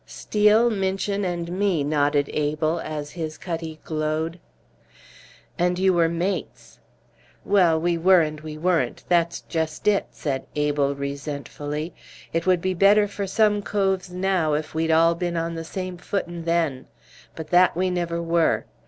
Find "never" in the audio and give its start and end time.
17.91-18.19